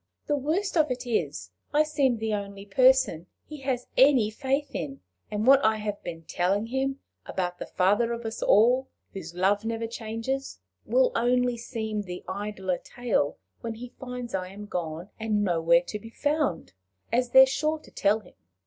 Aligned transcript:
The 0.25 0.35
worst 0.35 0.75
of 0.77 0.89
it 0.89 1.05
is, 1.05 1.51
I 1.75 1.83
seem 1.83 2.17
the 2.17 2.33
only 2.33 2.65
person 2.65 3.27
he 3.45 3.57
has 3.59 3.85
any 3.95 4.31
faith 4.31 4.73
in, 4.73 4.99
and 5.29 5.45
what 5.45 5.63
I 5.63 5.75
have 5.75 6.01
been 6.01 6.23
telling 6.23 6.65
him 6.65 6.99
about 7.27 7.59
the 7.59 7.67
father 7.67 8.11
of 8.11 8.25
us 8.25 8.41
all, 8.41 8.87
whose 9.13 9.35
love 9.35 9.63
never 9.63 9.85
changes, 9.85 10.59
will 10.87 11.11
seem 11.13 11.13
only 11.23 11.55
the 12.01 12.23
idler 12.27 12.79
tale, 12.79 13.37
when 13.59 13.75
he 13.75 13.89
finds 13.99 14.33
I 14.33 14.47
am 14.47 14.65
gone, 14.65 15.11
and 15.19 15.43
nowhere 15.43 15.81
to 15.83 15.99
be 15.99 16.09
found 16.09 16.73
as 17.11 17.29
they're 17.29 17.45
sure 17.45 17.77
to 17.77 17.91
tell 17.91 18.21
him. 18.21 18.33